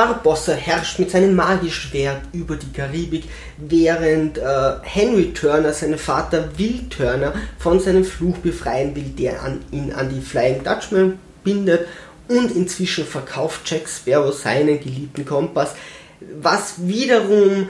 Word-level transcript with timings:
Barbossa 0.00 0.52
herrscht 0.52 0.98
mit 0.98 1.10
seinem 1.10 1.34
Magischwert 1.34 2.22
über 2.32 2.56
die 2.56 2.72
Karibik, 2.72 3.24
während 3.58 4.38
äh, 4.38 4.76
Henry 4.80 5.34
Turner 5.34 5.74
seinen 5.74 5.98
Vater 5.98 6.48
Will 6.56 6.88
Turner 6.88 7.34
von 7.58 7.80
seinem 7.80 8.06
Fluch 8.06 8.38
befreien 8.38 8.96
will, 8.96 9.10
der 9.18 9.42
an, 9.42 9.60
ihn 9.70 9.92
an 9.92 10.08
die 10.08 10.22
Flying 10.22 10.64
Dutchman 10.64 11.18
bindet. 11.44 11.86
Und 12.28 12.50
inzwischen 12.56 13.04
verkauft 13.04 13.60
Jack 13.66 13.90
Sparrow 13.90 14.34
seinen 14.34 14.80
geliebten 14.80 15.26
Kompass, 15.26 15.74
was 16.40 16.76
wiederum 16.78 17.68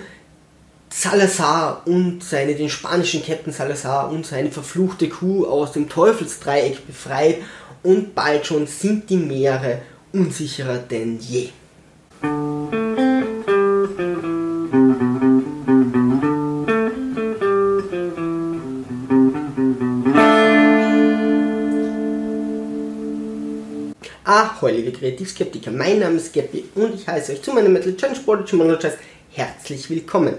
Salazar 0.89 1.83
und 1.85 2.23
seine, 2.23 2.55
den 2.55 2.71
spanischen 2.71 3.25
Captain 3.27 3.53
Salazar 3.53 4.09
und 4.09 4.25
seine 4.25 4.53
verfluchte 4.53 5.09
Kuh 5.09 5.47
aus 5.47 5.73
dem 5.73 5.89
Teufelsdreieck 5.89 6.87
befreit 6.87 7.39
und 7.83 8.15
bald 8.15 8.47
schon 8.47 8.69
sind 8.69 9.11
die 9.11 9.17
Meere 9.17 9.83
unsicherer 10.13 10.79
denn 10.79 11.19
je. 11.19 11.49
Liebe 24.71 24.93
Kreativskeptiker, 24.93 25.71
mein 25.71 25.99
Name 25.99 26.17
ist 26.17 26.29
Skepi 26.29 26.65
und 26.75 26.95
ich 26.95 27.07
heiße 27.09 27.33
euch 27.33 27.43
zu 27.43 27.53
meinem 27.53 27.73
Metal 27.73 27.97
Challenge 27.97 28.19
Sport 28.19 28.53
Monologist 28.53 28.99
herzlich 29.31 29.89
willkommen. 29.89 30.35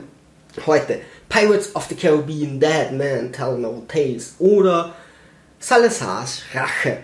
Heute 0.65 1.01
Pirates 1.29 1.75
of 1.75 1.85
the 1.85 1.95
Caribbean, 1.95 2.59
Dead 2.59 2.91
Man 2.91 3.31
Tell 3.31 3.57
No 3.57 3.83
Tales 3.87 4.35
oder 4.37 4.93
Salazars 5.59 6.43
Rache. 6.53 6.99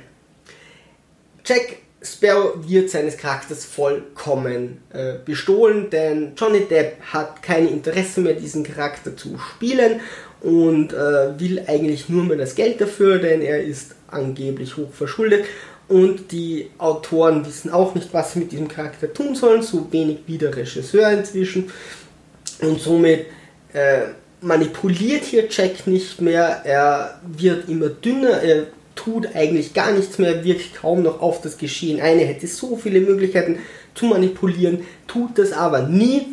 Jack 1.43 1.77
Sparrow 2.01 2.53
wird 2.67 2.89
seines 2.89 3.17
Charakters 3.17 3.65
vollkommen 3.65 4.81
äh, 4.93 5.15
bestohlen, 5.25 5.89
denn 5.89 6.33
Johnny 6.35 6.61
Depp 6.61 7.01
hat 7.11 7.41
kein 7.41 7.67
Interesse 7.67 8.21
mehr, 8.21 8.33
diesen 8.33 8.63
Charakter 8.63 9.17
zu 9.17 9.37
spielen 9.39 10.01
und 10.41 10.93
äh, 10.93 11.39
will 11.39 11.63
eigentlich 11.67 12.07
nur 12.07 12.23
mehr 12.23 12.37
das 12.37 12.55
Geld 12.55 12.79
dafür, 12.79 13.17
denn 13.17 13.41
er 13.41 13.63
ist 13.63 13.95
angeblich 14.07 14.77
hoch 14.77 14.91
verschuldet 14.93 15.45
und 15.87 16.31
die 16.31 16.69
Autoren 16.77 17.45
wissen 17.45 17.71
auch 17.71 17.95
nicht, 17.95 18.13
was 18.13 18.33
sie 18.33 18.39
mit 18.39 18.51
diesem 18.51 18.67
Charakter 18.67 19.11
tun 19.11 19.35
sollen, 19.35 19.63
so 19.63 19.87
wenig 19.91 20.19
wie 20.27 20.37
der 20.37 20.55
Regisseur 20.55 21.09
inzwischen 21.11 21.71
und 22.61 22.79
somit 22.79 23.25
äh, 23.73 24.01
manipuliert 24.41 25.23
hier 25.23 25.47
Jack 25.49 25.87
nicht 25.87 26.21
mehr, 26.21 26.61
er 26.63 27.19
wird 27.25 27.69
immer 27.69 27.89
dünner, 27.89 28.41
er 28.41 28.67
tut 28.97 29.35
eigentlich 29.35 29.73
gar 29.73 29.93
nichts 29.93 30.17
mehr, 30.17 30.43
wirkt 30.43 30.75
kaum 30.75 31.03
noch 31.03 31.21
auf 31.21 31.39
das 31.39 31.57
Geschehen 31.57 32.01
ein. 32.01 32.19
Er 32.19 32.27
hätte 32.27 32.47
so 32.47 32.75
viele 32.75 32.99
Möglichkeiten 32.99 33.59
zu 33.95 34.07
manipulieren, 34.07 34.79
tut 35.07 35.37
das 35.37 35.53
aber 35.53 35.83
nie. 35.83 36.27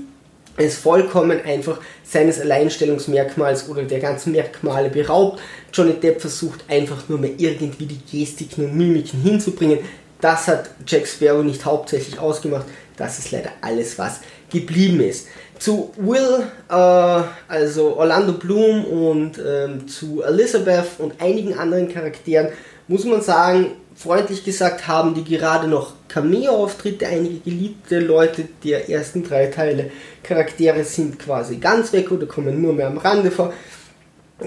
Ist 0.56 0.78
vollkommen 0.78 1.40
einfach 1.44 1.80
seines 2.04 2.40
Alleinstellungsmerkmals 2.40 3.68
oder 3.68 3.82
der 3.82 3.98
ganzen 3.98 4.32
Merkmale 4.32 4.88
beraubt. 4.88 5.40
Johnny 5.72 5.94
Depp 5.94 6.20
versucht 6.20 6.64
einfach 6.68 7.08
nur 7.08 7.18
mehr 7.18 7.32
irgendwie 7.38 7.86
die 7.86 8.20
Gestiken 8.20 8.66
und 8.66 8.76
Mimiken 8.76 9.20
hinzubringen. 9.20 9.80
Das 10.20 10.46
hat 10.46 10.70
Jack 10.86 11.08
Sparrow 11.08 11.42
nicht 11.42 11.64
hauptsächlich 11.64 12.20
ausgemacht. 12.20 12.66
Das 12.96 13.18
ist 13.18 13.30
leider 13.32 13.50
alles, 13.60 13.98
was 13.98 14.20
geblieben 14.50 15.00
ist. 15.00 15.28
Zu 15.58 15.92
Will, 15.96 16.44
äh, 16.68 17.22
also 17.48 17.96
Orlando 17.96 18.34
Bloom 18.34 18.84
und 18.84 19.38
ähm, 19.38 19.88
zu 19.88 20.22
Elizabeth 20.22 20.86
und 20.98 21.20
einigen 21.20 21.54
anderen 21.54 21.92
Charakteren 21.92 22.48
muss 22.86 23.04
man 23.04 23.22
sagen, 23.22 23.76
freundlich 23.94 24.44
gesagt 24.44 24.86
haben 24.86 25.14
die 25.14 25.24
gerade 25.24 25.68
noch 25.68 25.94
Cameo-Auftritte, 26.08 27.06
einige 27.06 27.38
geliebte 27.38 27.98
Leute 27.98 28.46
der 28.62 28.90
ersten 28.90 29.24
drei 29.24 29.46
Teile. 29.46 29.90
Charaktere 30.22 30.84
sind 30.84 31.18
quasi 31.18 31.56
ganz 31.56 31.92
weg 31.92 32.10
oder 32.12 32.26
kommen 32.26 32.60
nur 32.60 32.74
mehr 32.74 32.88
am 32.88 32.98
Rande 32.98 33.30
vor. 33.30 33.52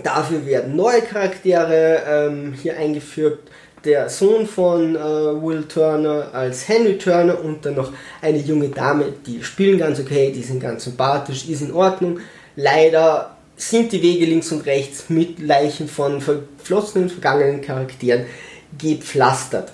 Dafür 0.04 0.46
werden 0.46 0.76
neue 0.76 1.02
Charaktere 1.02 2.04
ähm, 2.08 2.54
hier 2.54 2.78
eingeführt 2.78 3.40
der 3.84 4.10
Sohn 4.10 4.48
von 4.48 4.96
äh, 4.96 5.00
Will 5.00 5.64
Turner 5.64 6.30
als 6.34 6.68
Henry 6.68 6.98
Turner 6.98 7.40
und 7.40 7.66
dann 7.66 7.76
noch 7.76 7.92
eine 8.22 8.40
junge 8.40 8.70
Dame, 8.70 9.14
die 9.26 9.44
spielen 9.44 9.78
ganz 9.78 10.00
okay, 10.00 10.32
die 10.32 10.44
sind 10.44 10.60
ganz 10.60 10.84
sympathisch, 10.84 11.48
ist 11.48 11.62
in 11.62 11.74
Ordnung. 11.74 12.20
Leider 12.56 13.38
sind 13.56 13.92
die 13.92 14.02
Wege 14.02 14.26
links 14.26 14.52
und 14.52 14.66
rechts 14.66 15.10
mit 15.10 15.40
Leichen 15.40 15.88
von 15.88 16.22
verflossenen 16.22 17.10
vergangenen 17.10 17.62
Charakteren 17.62 18.26
gepflastert. 18.78 19.72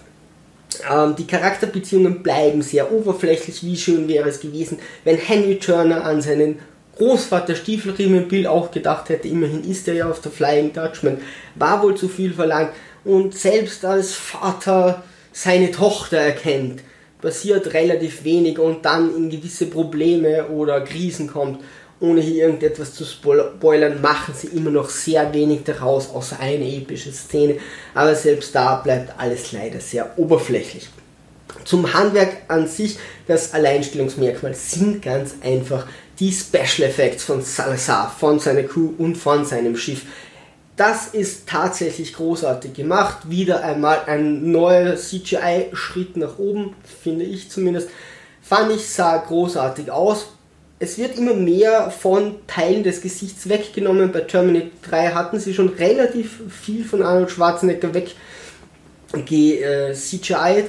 Ähm, 0.90 1.16
die 1.18 1.28
Charakterbeziehungen 1.28 2.24
bleiben 2.24 2.62
sehr 2.62 2.92
oberflächlich. 2.92 3.64
Wie 3.64 3.78
schön 3.78 4.08
wäre 4.08 4.30
es 4.30 4.40
gewesen, 4.40 4.80
wenn 5.04 5.18
Henry 5.18 5.60
Turner 5.60 6.04
an 6.06 6.22
seinen 6.22 6.60
Großvater 6.96 7.56
Stiefelriemen 7.56 8.28
Bill 8.28 8.46
auch 8.46 8.70
gedacht 8.70 9.10
hätte. 9.10 9.28
Immerhin 9.28 9.70
ist 9.70 9.88
er 9.88 9.96
ja 9.96 10.10
auf 10.10 10.22
der 10.22 10.32
Flying 10.32 10.74
Dutchman. 10.74 11.18
War 11.56 11.82
wohl 11.82 11.96
zu 11.96 12.08
viel 12.08 12.34
verlangt 12.34 12.70
und 13.06 13.38
selbst 13.38 13.84
als 13.86 14.14
Vater 14.14 15.04
seine 15.32 15.72
Tochter 15.72 16.18
erkennt, 16.18 16.82
passiert 17.22 17.74
relativ 17.74 18.24
wenig 18.24 18.60
und 18.60 18.86
dann 18.86 19.16
in 19.16 19.30
gewisse 19.30 19.66
Probleme 19.66 20.48
oder 20.48 20.82
Krisen 20.82 21.28
kommt, 21.28 21.62
ohne 22.00 22.20
hier 22.20 22.46
irgendetwas 22.46 22.94
zu 22.94 23.06
spoilern, 23.06 24.02
machen 24.02 24.34
sie 24.38 24.48
immer 24.48 24.72
noch 24.72 24.90
sehr 24.90 25.34
wenig 25.34 25.64
daraus, 25.64 26.10
außer 26.10 26.40
eine 26.40 26.66
epische 26.66 27.14
Szene, 27.14 27.58
aber 27.94 28.14
selbst 28.14 28.54
da 28.54 28.76
bleibt 28.76 29.18
alles 29.18 29.54
leider 29.54 29.80
sehr 29.80 30.18
oberflächlich. 30.18 30.90
Zum 31.64 31.94
Handwerk 31.94 32.44
an 32.50 32.68
sich, 32.68 32.98
das 33.26 33.54
Alleinstellungsmerkmal 33.54 34.54
sind 34.54 35.02
ganz 35.02 35.36
einfach 35.42 35.88
die 36.20 36.32
Special 36.32 36.90
Effects 36.90 37.24
von 37.24 37.42
Salazar, 37.42 38.14
von 38.20 38.40
seiner 38.40 38.64
Crew 38.64 38.90
und 38.98 39.16
von 39.16 39.46
seinem 39.46 39.78
Schiff 39.78 40.02
das 40.76 41.08
ist 41.08 41.48
tatsächlich 41.48 42.14
großartig 42.14 42.74
gemacht. 42.74 43.30
Wieder 43.30 43.64
einmal 43.64 44.02
ein 44.08 44.52
neuer 44.52 44.96
CGI-Schritt 44.96 46.18
nach 46.18 46.40
oben, 46.40 46.76
finde 47.04 47.26
ich 47.26 47.52
zumindest. 47.52 47.90
Fand 48.42 48.72
ich, 48.72 48.90
sah 48.90 49.18
großartig 49.18 49.92
aus. 49.92 50.28
Es 50.80 50.98
wird 50.98 51.18
immer 51.18 51.34
mehr 51.34 51.92
von 51.92 52.36
Teilen 52.48 52.84
des 52.84 53.02
Gesichts 53.02 53.48
weggenommen. 53.48 54.12
Bei 54.12 54.22
Terminator 54.22 54.72
3 54.90 55.08
hatten 55.10 55.40
sie 55.40 55.54
schon 55.54 55.70
relativ 55.70 56.42
viel 56.50 56.84
von 56.84 57.04
Arnold 57.04 57.32
Schwarzenegger 57.32 57.94
weg 57.94 58.16
äh, 59.14 59.94
CGI. 59.94 60.66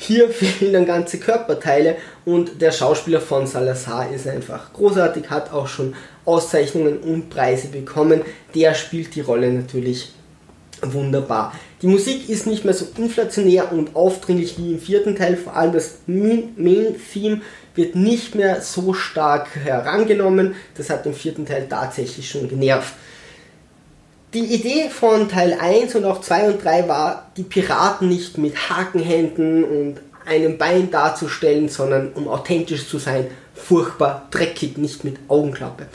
Hier 0.00 0.30
fehlen 0.30 0.72
dann 0.72 0.86
ganze 0.86 1.18
Körperteile 1.18 1.96
und 2.24 2.62
der 2.62 2.70
Schauspieler 2.70 3.20
von 3.20 3.48
Salazar 3.48 4.12
ist 4.12 4.28
einfach 4.28 4.72
großartig, 4.72 5.28
hat 5.28 5.52
auch 5.52 5.66
schon 5.66 5.94
Auszeichnungen 6.24 6.98
und 6.98 7.30
Preise 7.30 7.66
bekommen. 7.66 8.22
Der 8.54 8.74
spielt 8.74 9.16
die 9.16 9.22
Rolle 9.22 9.52
natürlich 9.52 10.12
wunderbar. 10.82 11.52
Die 11.82 11.88
Musik 11.88 12.28
ist 12.28 12.46
nicht 12.46 12.64
mehr 12.64 12.74
so 12.74 12.86
inflationär 12.96 13.72
und 13.72 13.96
aufdringlich 13.96 14.56
wie 14.56 14.70
im 14.72 14.78
vierten 14.78 15.16
Teil, 15.16 15.36
vor 15.36 15.56
allem 15.56 15.72
das 15.72 15.96
Main-Theme 16.06 17.40
wird 17.74 17.96
nicht 17.96 18.36
mehr 18.36 18.60
so 18.60 18.94
stark 18.94 19.48
herangenommen. 19.56 20.54
Das 20.76 20.90
hat 20.90 21.06
im 21.06 21.14
vierten 21.14 21.44
Teil 21.44 21.66
tatsächlich 21.68 22.30
schon 22.30 22.48
genervt. 22.48 22.94
Die 24.34 24.44
Idee 24.44 24.90
von 24.90 25.30
Teil 25.30 25.56
1 25.58 25.94
und 25.94 26.04
auch 26.04 26.20
2 26.20 26.48
und 26.48 26.62
3 26.62 26.86
war, 26.86 27.32
die 27.38 27.44
Piraten 27.44 28.10
nicht 28.10 28.36
mit 28.36 28.68
Hakenhänden 28.68 29.64
und 29.64 30.00
einem 30.26 30.58
Bein 30.58 30.90
darzustellen, 30.90 31.70
sondern 31.70 32.12
um 32.12 32.28
authentisch 32.28 32.86
zu 32.86 32.98
sein, 32.98 33.28
furchtbar 33.54 34.28
dreckig, 34.30 34.76
nicht 34.76 35.02
mit 35.02 35.16
Augenklappe. 35.28 35.86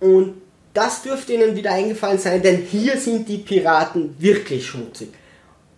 Und 0.00 0.40
das 0.72 1.02
dürfte 1.02 1.34
Ihnen 1.34 1.54
wieder 1.54 1.72
eingefallen 1.72 2.18
sein, 2.18 2.40
denn 2.40 2.62
hier 2.62 2.96
sind 2.96 3.28
die 3.28 3.38
Piraten 3.38 4.16
wirklich 4.18 4.66
schmutzig. 4.66 5.08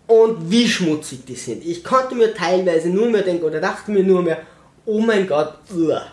Und 0.07 0.49
wie 0.49 0.67
schmutzig 0.67 1.25
die 1.25 1.35
sind. 1.35 1.65
Ich 1.65 1.83
konnte 1.83 2.15
mir 2.15 2.33
teilweise 2.33 2.87
nur 2.87 3.09
mehr 3.09 3.21
denken 3.23 3.43
oder 3.43 3.59
dachte 3.59 3.91
mir 3.91 4.03
nur 4.03 4.21
mehr, 4.21 4.39
oh 4.85 5.01
mein 5.01 5.27
Gott, 5.27 5.55
uah. 5.75 6.03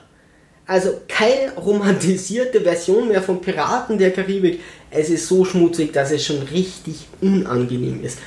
Also 0.67 1.01
keine 1.07 1.53
romantisierte 1.55 2.61
Version 2.61 3.09
mehr 3.09 3.23
von 3.23 3.41
Piraten 3.41 3.99
der 3.99 4.11
Karibik. 4.11 4.61
Es 4.91 5.11
ist 5.11 5.29
so 5.29 5.45
schmutzig, 5.45 5.93
dass 5.93 6.11
es 6.11 6.25
schon 6.25 6.43
richtig 6.43 7.07
unangenehm 7.21 8.03
ist. 8.03 8.19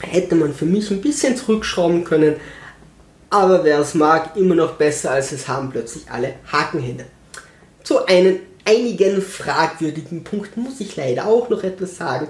Hätte 0.00 0.34
man 0.34 0.52
für 0.52 0.66
mich 0.66 0.90
ein 0.90 1.00
bisschen 1.00 1.36
zurückschrauben 1.36 2.04
können, 2.04 2.36
aber 3.30 3.64
wer 3.64 3.80
es 3.80 3.94
mag, 3.94 4.36
immer 4.36 4.54
noch 4.54 4.74
besser 4.74 5.12
als 5.12 5.32
es 5.32 5.48
haben 5.48 5.70
plötzlich 5.70 6.04
alle 6.10 6.34
Hakenhände. 6.52 7.06
Zu 7.82 8.04
einem 8.06 8.38
einigen 8.64 9.22
fragwürdigen 9.22 10.24
Punkten 10.24 10.62
muss 10.62 10.80
ich 10.80 10.96
leider 10.96 11.26
auch 11.26 11.48
noch 11.48 11.64
etwas 11.64 11.96
sagen. 11.96 12.28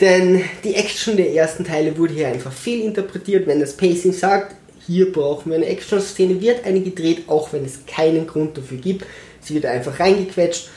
Denn 0.00 0.44
die 0.62 0.74
Action 0.74 1.16
der 1.16 1.32
ersten 1.32 1.64
Teile 1.64 1.98
wurde 1.98 2.14
hier 2.14 2.28
einfach 2.28 2.52
fehlinterpretiert. 2.52 3.46
Wenn 3.46 3.58
das 3.58 3.76
Pacing 3.76 4.12
sagt, 4.12 4.54
hier 4.86 5.12
brauchen 5.12 5.50
wir 5.50 5.56
eine 5.56 5.66
Action-Szene, 5.66 6.40
wird 6.40 6.64
eine 6.64 6.80
gedreht, 6.80 7.24
auch 7.26 7.52
wenn 7.52 7.64
es 7.64 7.80
keinen 7.86 8.26
Grund 8.26 8.56
dafür 8.56 8.78
gibt. 8.78 9.04
Sie 9.40 9.54
wird 9.54 9.66
einfach 9.66 9.98
reingequetscht. 10.00 10.68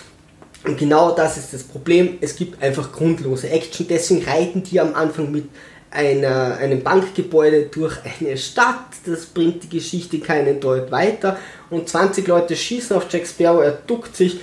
Und 0.63 0.77
genau 0.77 1.15
das 1.15 1.37
ist 1.37 1.53
das 1.53 1.63
Problem. 1.63 2.17
Es 2.21 2.35
gibt 2.35 2.61
einfach 2.61 2.91
grundlose 2.91 3.49
Action. 3.49 3.87
Deswegen 3.89 4.23
reiten 4.23 4.63
die 4.63 4.79
am 4.79 4.93
Anfang 4.93 5.31
mit 5.31 5.45
einer, 5.89 6.57
einem 6.57 6.81
Bankgebäude 6.81 7.63
durch 7.63 7.97
eine 8.03 8.37
Stadt. 8.37 8.85
Das 9.05 9.25
bringt 9.25 9.63
die 9.63 9.69
Geschichte 9.69 10.19
keinen 10.19 10.59
Deut 10.59 10.91
weiter. 10.91 11.37
Und 11.69 11.89
20 11.89 12.27
Leute 12.27 12.55
schießen 12.55 12.95
auf 12.95 13.07
Jack 13.11 13.27
Sparrow, 13.27 13.63
er 13.63 13.71
duckt 13.71 14.15
sich 14.15 14.39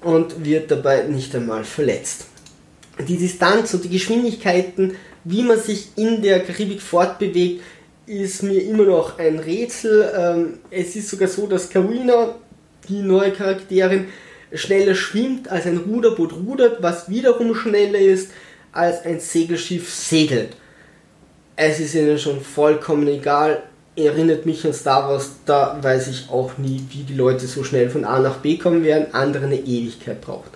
und 0.00 0.44
wird 0.44 0.70
dabei 0.70 1.02
nicht 1.02 1.34
einmal 1.34 1.64
verletzt. 1.64 2.26
Die 3.06 3.16
Distanz 3.16 3.74
und 3.74 3.84
die 3.84 3.90
Geschwindigkeiten, 3.90 4.96
wie 5.24 5.42
man 5.42 5.60
sich 5.60 5.88
in 5.96 6.22
der 6.22 6.40
Karibik 6.40 6.82
fortbewegt, 6.82 7.62
ist 8.08 8.42
mir 8.42 8.60
immer 8.62 8.84
noch 8.84 9.18
ein 9.18 9.38
Rätsel. 9.38 10.10
Ähm, 10.16 10.58
es 10.70 10.96
ist 10.96 11.10
sogar 11.10 11.28
so, 11.28 11.46
dass 11.46 11.68
Karina, 11.68 12.34
die 12.88 13.02
neue 13.02 13.32
Charakterin, 13.32 14.06
schneller 14.52 14.94
schwimmt 14.94 15.48
als 15.50 15.66
ein 15.66 15.76
Ruderboot 15.76 16.32
rudert, 16.32 16.82
was 16.82 17.08
wiederum 17.08 17.54
schneller 17.54 17.98
ist 17.98 18.30
als 18.72 19.04
ein 19.04 19.20
Segelschiff 19.20 19.92
segelt. 19.92 20.56
Es 21.56 21.80
ist 21.80 21.94
ihnen 21.94 22.18
schon 22.18 22.40
vollkommen 22.40 23.08
egal. 23.08 23.62
Erinnert 23.96 24.46
mich 24.46 24.64
an 24.64 24.72
Star 24.72 25.08
Wars, 25.08 25.32
da 25.44 25.78
weiß 25.82 26.06
ich 26.08 26.30
auch 26.30 26.56
nie, 26.56 26.80
wie 26.90 27.02
die 27.02 27.14
Leute 27.14 27.46
so 27.46 27.64
schnell 27.64 27.90
von 27.90 28.04
A 28.04 28.20
nach 28.20 28.36
B 28.36 28.56
kommen 28.56 28.84
werden, 28.84 29.12
andere 29.12 29.46
eine 29.46 29.58
Ewigkeit 29.58 30.20
braucht. 30.20 30.50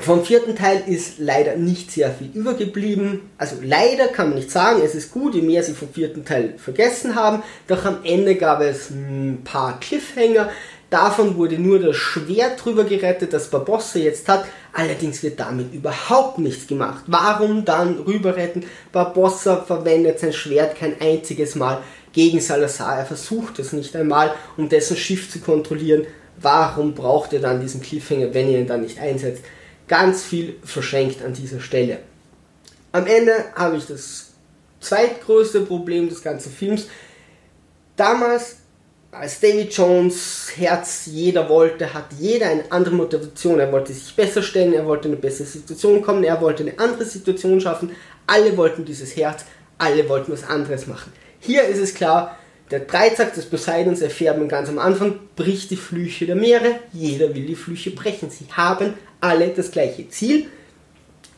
Vom 0.00 0.24
vierten 0.24 0.56
Teil 0.56 0.82
ist 0.86 1.18
leider 1.18 1.56
nicht 1.56 1.90
sehr 1.90 2.10
viel 2.10 2.30
übergeblieben. 2.32 3.20
Also 3.36 3.56
leider 3.62 4.08
kann 4.08 4.30
man 4.30 4.38
nicht 4.38 4.50
sagen, 4.50 4.80
es 4.82 4.94
ist 4.94 5.12
gut, 5.12 5.34
je 5.34 5.42
mehr 5.42 5.62
sie 5.62 5.74
vom 5.74 5.90
vierten 5.90 6.24
Teil 6.24 6.54
vergessen 6.56 7.14
haben. 7.14 7.42
Doch 7.66 7.84
am 7.84 7.98
Ende 8.04 8.36
gab 8.36 8.62
es 8.62 8.88
ein 8.90 9.42
paar 9.44 9.78
Cliffhanger. 9.78 10.48
Davon 10.88 11.36
wurde 11.36 11.58
nur 11.58 11.78
das 11.78 11.96
Schwert 11.96 12.64
drüber 12.64 12.84
gerettet, 12.84 13.32
das 13.34 13.48
Barbossa 13.48 13.98
jetzt 13.98 14.26
hat. 14.26 14.46
Allerdings 14.72 15.22
wird 15.22 15.38
damit 15.38 15.74
überhaupt 15.74 16.38
nichts 16.38 16.66
gemacht. 16.66 17.04
Warum 17.06 17.66
dann 17.66 17.98
rüber 17.98 18.36
retten? 18.36 18.64
Barbossa 18.92 19.58
verwendet 19.58 20.18
sein 20.18 20.32
Schwert 20.32 20.76
kein 20.76 20.98
einziges 21.00 21.56
Mal 21.56 21.82
gegen 22.12 22.40
Salazar. 22.40 22.98
Er 22.98 23.06
versucht 23.06 23.58
es 23.58 23.72
nicht 23.72 23.94
einmal, 23.94 24.32
um 24.56 24.68
dessen 24.68 24.96
Schiff 24.96 25.30
zu 25.30 25.40
kontrollieren. 25.40 26.06
Warum 26.40 26.94
braucht 26.94 27.34
ihr 27.34 27.40
dann 27.40 27.60
diesen 27.60 27.82
Cliffhanger, 27.82 28.32
wenn 28.32 28.50
ihr 28.50 28.60
ihn 28.60 28.66
dann 28.66 28.80
nicht 28.80 28.98
einsetzt? 28.98 29.44
Ganz 29.90 30.22
viel 30.22 30.54
verschenkt 30.62 31.20
an 31.24 31.32
dieser 31.32 31.58
Stelle. 31.58 31.98
Am 32.92 33.08
Ende 33.08 33.46
habe 33.56 33.76
ich 33.76 33.88
das 33.88 34.28
zweitgrößte 34.78 35.62
Problem 35.62 36.08
des 36.08 36.22
ganzen 36.22 36.52
Films. 36.52 36.86
Damals, 37.96 38.58
als 39.10 39.40
David 39.40 39.72
Jones 39.72 40.52
Herz 40.54 41.06
jeder 41.06 41.48
wollte, 41.48 41.92
hat 41.92 42.04
jeder 42.16 42.50
eine 42.50 42.70
andere 42.70 42.94
Motivation. 42.94 43.58
Er 43.58 43.72
wollte 43.72 43.92
sich 43.92 44.14
besser 44.14 44.44
stellen, 44.44 44.74
er 44.74 44.86
wollte 44.86 45.08
eine 45.08 45.16
bessere 45.16 45.48
Situation 45.48 46.02
kommen, 46.02 46.22
er 46.22 46.40
wollte 46.40 46.62
eine 46.62 46.78
andere 46.78 47.04
Situation 47.04 47.60
schaffen. 47.60 47.90
Alle 48.28 48.56
wollten 48.56 48.84
dieses 48.84 49.16
Herz, 49.16 49.44
alle 49.76 50.08
wollten 50.08 50.30
was 50.30 50.44
anderes 50.44 50.86
machen. 50.86 51.12
Hier 51.40 51.64
ist 51.64 51.80
es 51.80 51.94
klar, 51.94 52.38
der 52.70 52.80
Dreizack 52.80 53.34
des 53.34 53.46
Poseidons 53.46 54.00
erfährt 54.00 54.38
man 54.38 54.48
ganz 54.48 54.68
am 54.68 54.78
Anfang, 54.78 55.18
bricht 55.34 55.70
die 55.70 55.76
Flüche 55.76 56.26
der 56.26 56.36
Meere. 56.36 56.76
Jeder 56.92 57.34
will 57.34 57.46
die 57.46 57.56
Flüche 57.56 57.90
brechen. 57.90 58.30
Sie 58.30 58.46
haben 58.52 58.94
alle 59.20 59.48
das 59.48 59.72
gleiche 59.72 60.08
Ziel 60.08 60.46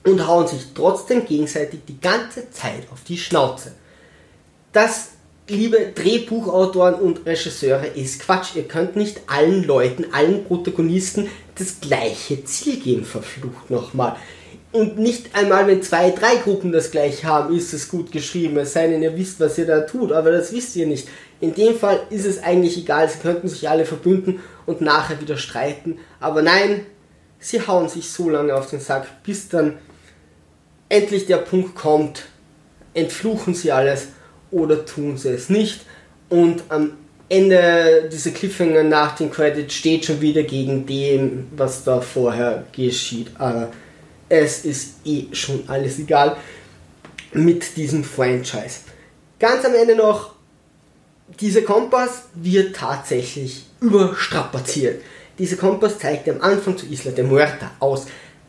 und 0.05 0.27
hauen 0.27 0.47
sich 0.47 0.61
trotzdem 0.75 1.25
gegenseitig 1.25 1.81
die 1.89 2.01
ganze 2.01 2.51
Zeit 2.51 2.87
auf 2.93 3.03
die 3.05 3.17
Schnauze. 3.17 3.73
Das, 4.73 5.13
liebe 5.49 5.93
Drehbuchautoren 5.95 6.97
und 6.97 7.25
Regisseure, 7.25 7.87
ist 7.87 8.21
Quatsch. 8.21 8.55
Ihr 8.55 8.69
könnt 8.69 8.97
nicht 8.97 9.23
allen 9.27 9.65
Leuten, 9.65 10.07
allen 10.13 10.45
Protagonisten 10.45 11.29
das 11.55 11.81
gleiche 11.81 12.45
Ziel 12.45 12.79
geben, 12.79 13.05
verflucht 13.05 13.71
nochmal. 13.71 14.17
Und 14.73 14.99
nicht 14.99 15.35
einmal, 15.37 15.67
wenn 15.67 15.83
zwei, 15.83 16.11
drei 16.11 16.37
Gruppen 16.37 16.73
das 16.73 16.91
gleiche 16.91 17.27
haben, 17.27 17.55
ist 17.55 17.75
es 17.75 17.89
gut 17.89 18.11
geschrieben. 18.11 18.57
Es 18.57 18.73
sei 18.73 18.89
denn, 18.89 19.03
ihr 19.03 19.17
wisst, 19.17 19.39
was 19.39 19.59
ihr 19.59 19.67
da 19.67 19.83
tut, 19.83 20.13
aber 20.13 20.31
das 20.31 20.51
wisst 20.53 20.75
ihr 20.77 20.87
nicht. 20.87 21.09
In 21.41 21.55
dem 21.55 21.77
Fall 21.77 22.01
ist 22.09 22.25
es 22.25 22.43
eigentlich 22.43 22.79
egal, 22.79 23.09
sie 23.09 23.19
könnten 23.19 23.49
sich 23.49 23.69
alle 23.69 23.85
verbünden 23.85 24.41
und 24.65 24.81
nachher 24.81 25.21
wieder 25.21 25.37
streiten. 25.37 25.99
Aber 26.21 26.41
nein, 26.41 26.87
sie 27.39 27.67
hauen 27.67 27.89
sich 27.91 28.11
so 28.11 28.31
lange 28.31 28.55
auf 28.55 28.71
den 28.71 28.81
Sack, 28.81 29.07
bis 29.25 29.49
dann 29.49 29.75
endlich 30.89 31.27
der 31.27 31.39
Punkt 31.39 31.75
kommt, 31.75 32.25
entfluchen 32.95 33.55
sie 33.55 33.73
alles 33.73 34.09
oder 34.51 34.87
tun 34.87 35.19
sie 35.19 35.31
es 35.31 35.51
nicht. 35.51 35.83
Und 36.29 36.63
am 36.71 36.93
Ende 37.29 38.09
dieser 38.11 38.31
Cliffhanger 38.31 38.85
nach 38.85 39.17
den 39.17 39.31
Credits 39.31 39.75
steht 39.75 40.05
schon 40.05 40.21
wieder 40.21 40.45
gegen 40.45 40.87
dem, 40.87 41.49
was 41.57 41.85
da 41.85 42.01
vorher 42.01 42.65
geschieht. 42.73 43.29
Aber 43.39 43.71
es 44.33 44.65
ist 44.65 44.95
eh 45.05 45.27
schon 45.33 45.65
alles 45.69 45.99
egal 45.99 46.39
mit 47.33 47.77
diesem 47.77 48.03
Franchise. 48.03 48.81
Ganz 49.39 49.63
am 49.67 49.75
Ende 49.75 49.95
noch, 49.95 50.35
dieser 51.39 51.61
Kompass 51.61 52.25
wird 52.35 52.75
tatsächlich 52.75 53.67
überstrapaziert. 53.81 55.03
Dieser 55.39 55.57
Kompass 55.57 55.99
zeigt 55.99 56.31
am 56.31 56.41
Anfang 56.41 56.79
zu 56.79 56.87
Isla 56.87 57.11
de 57.11 57.25
Muerta 57.25 57.73
aus. 57.79 58.07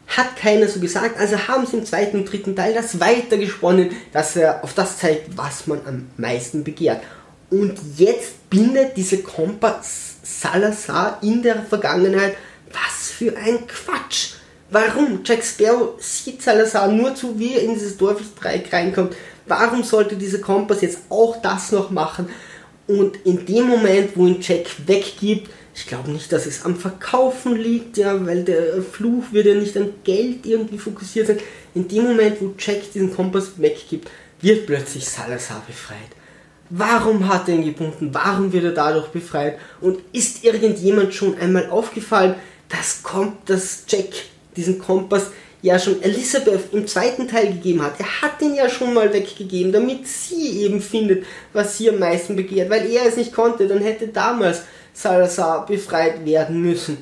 Hat 0.07 0.37
keiner 0.37 0.69
so 0.69 0.79
gesagt, 0.79 1.19
also 1.19 1.37
haben 1.49 1.65
sie 1.65 1.77
im 1.77 1.85
zweiten 1.85 2.19
und 2.19 2.31
dritten 2.31 2.55
Teil 2.55 2.73
das 2.73 3.01
weitergesponnen, 3.01 3.91
dass 4.13 4.37
er 4.37 4.63
auf 4.63 4.73
das 4.73 4.99
zeigt, 4.99 5.35
was 5.35 5.67
man 5.67 5.81
am 5.85 6.07
meisten 6.15 6.63
begehrt. 6.63 7.01
Und 7.49 7.77
jetzt 7.97 8.49
bindet 8.49 8.95
dieser 8.95 9.17
Kompass 9.17 10.15
Salazar 10.23 11.19
in 11.21 11.43
der 11.43 11.61
Vergangenheit. 11.63 12.37
Was 12.71 13.11
für 13.11 13.35
ein 13.35 13.67
Quatsch! 13.67 14.42
Warum? 14.73 15.19
Jack 15.23 15.43
Sparrow 15.43 15.93
sieht 15.99 16.41
Salazar 16.41 16.87
nur 16.87 17.13
zu, 17.13 17.37
wie 17.37 17.53
er 17.53 17.61
in 17.61 17.75
dieses 17.75 17.95
Teufelsdreieck 17.95 18.73
reinkommt. 18.73 19.15
Warum 19.45 19.83
sollte 19.83 20.15
dieser 20.15 20.39
Kompass 20.39 20.81
jetzt 20.81 20.97
auch 21.09 21.39
das 21.43 21.71
noch 21.71 21.91
machen? 21.91 22.27
Und 22.87 23.17
in 23.23 23.45
dem 23.45 23.67
Moment, 23.67 24.17
wo 24.17 24.25
ihn 24.25 24.41
Jack 24.41 24.65
weggibt, 24.87 25.51
ich 25.75 25.85
glaube 25.85 26.09
nicht, 26.09 26.31
dass 26.31 26.47
es 26.47 26.65
am 26.65 26.75
Verkaufen 26.75 27.55
liegt, 27.55 27.97
ja, 27.97 28.25
weil 28.25 28.43
der 28.43 28.81
Fluch 28.81 29.25
wird 29.31 29.45
ja 29.45 29.53
nicht 29.53 29.77
an 29.77 29.93
Geld 30.03 30.43
irgendwie 30.47 30.79
fokussiert 30.79 31.27
sein. 31.27 31.39
In 31.75 31.87
dem 31.87 32.05
Moment, 32.05 32.41
wo 32.41 32.55
Jack 32.57 32.91
diesen 32.91 33.15
Kompass 33.15 33.51
weggibt, 33.57 34.09
wird 34.41 34.65
plötzlich 34.65 35.05
Salazar 35.05 35.61
befreit. 35.67 35.99
Warum 36.71 37.27
hat 37.27 37.47
er 37.47 37.53
ihn 37.55 37.65
gebunden? 37.65 38.09
Warum 38.11 38.51
wird 38.51 38.63
er 38.63 38.71
dadurch 38.71 39.09
befreit? 39.09 39.59
Und 39.81 39.99
ist 40.13 40.43
irgendjemand 40.43 41.13
schon 41.13 41.37
einmal 41.37 41.69
aufgefallen, 41.69 42.33
dass 42.69 43.03
kommt, 43.03 43.47
dass 43.47 43.83
Jack 43.87 44.09
diesen 44.55 44.79
Kompass 44.79 45.31
ja 45.63 45.79
schon 45.79 46.01
Elisabeth 46.03 46.73
im 46.73 46.85
zweiten 46.85 47.27
Teil 47.27 47.47
gegeben 47.47 47.81
hat. 47.81 47.99
Er 47.99 48.21
hat 48.21 48.41
den 48.41 48.53
ja 48.53 48.69
schon 48.69 48.93
mal 48.93 49.11
weggegeben, 49.13 49.71
damit 49.71 50.07
sie 50.07 50.63
eben 50.63 50.81
findet, 50.81 51.25
was 51.53 51.77
sie 51.77 51.89
am 51.89 51.99
meisten 51.99 52.35
begehrt. 52.35 52.69
Weil 52.69 52.91
er 52.91 53.05
es 53.07 53.15
nicht 53.15 53.33
konnte, 53.33 53.67
dann 53.67 53.81
hätte 53.81 54.09
damals 54.09 54.63
Salazar 54.93 55.65
befreit 55.65 56.25
werden 56.25 56.61
müssen. 56.61 56.97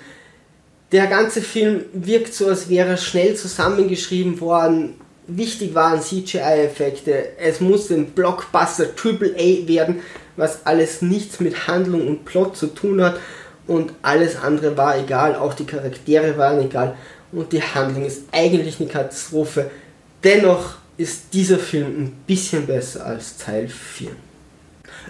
Der 0.91 1.07
ganze 1.07 1.41
Film 1.41 1.85
wirkt 1.93 2.33
so, 2.33 2.47
als 2.47 2.69
wäre 2.69 2.89
er 2.89 2.97
schnell 2.97 3.35
zusammengeschrieben 3.35 4.39
worden. 4.39 4.95
Wichtig 5.25 5.73
waren 5.73 6.01
CGI-Effekte. 6.01 7.37
Es 7.37 7.61
musste 7.61 7.95
ein 7.95 8.07
Blockbuster 8.11 8.87
AAA 9.01 9.67
werden, 9.67 10.01
was 10.35 10.65
alles 10.65 11.01
nichts 11.01 11.39
mit 11.39 11.67
Handlung 11.67 12.07
und 12.07 12.25
Plot 12.25 12.57
zu 12.57 12.67
tun 12.67 13.01
hat. 13.01 13.19
Und 13.71 13.93
alles 14.01 14.35
andere 14.35 14.75
war 14.75 14.99
egal, 14.99 15.33
auch 15.33 15.53
die 15.53 15.63
Charaktere 15.63 16.37
waren 16.37 16.61
egal 16.61 16.93
und 17.31 17.53
die 17.53 17.63
Handlung 17.63 18.03
ist 18.03 18.23
eigentlich 18.33 18.81
eine 18.81 18.89
Katastrophe. 18.89 19.71
Dennoch 20.25 20.75
ist 20.97 21.27
dieser 21.31 21.57
Film 21.57 21.85
ein 21.85 22.11
bisschen 22.27 22.67
besser 22.67 23.05
als 23.05 23.37
Teil 23.37 23.69
4. 23.69 24.09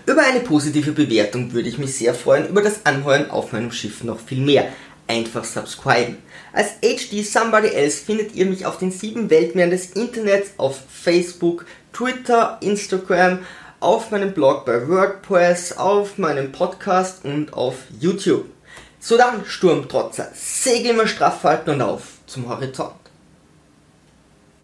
Über 0.06 0.22
eine 0.22 0.41
positive 0.41 0.91
Bewertung 0.91 1.53
würde 1.53 1.70
ich 1.70 1.80
mich 1.80 1.96
sehr 1.96 2.13
freuen, 2.13 2.50
über 2.50 2.62
das 2.62 2.86
Anheuern 2.86 3.32
auf 3.32 3.51
meinem 3.51 3.72
Schiff 3.72 4.03
noch 4.03 4.20
viel 4.20 4.41
mehr. 4.41 4.68
Einfach 5.08 5.44
subscriben. 5.44 6.18
Als 6.53 6.74
HD 6.82 7.25
Somebody 7.25 7.70
Else 7.70 8.06
findet 8.06 8.36
ihr 8.36 8.46
mich 8.46 8.68
auf 8.68 8.77
den 8.77 8.91
sieben 8.91 9.32
Weltmeeren 9.32 9.72
des 9.72 9.89
Internets 9.94 10.51
auf 10.58 10.80
Facebook, 10.88 11.65
Twitter, 11.94 12.60
Instagram, 12.62 13.39
auf 13.81 14.11
meinem 14.11 14.31
Blog 14.33 14.65
bei 14.65 14.88
WordPress, 14.88 15.77
auf 15.77 16.19
meinem 16.19 16.51
Podcast 16.51 17.25
und 17.25 17.51
auf 17.53 17.77
YouTube. 18.00 18.45
So 19.00 19.17
dann, 19.17 19.43
Sturmtrotzer, 19.43 20.29
Segel 20.35 20.91
immer 20.91 21.07
straff 21.07 21.43
halten 21.43 21.71
und 21.71 21.81
auf 21.81 22.03
zum 22.27 22.47
Horizont. 22.47 23.00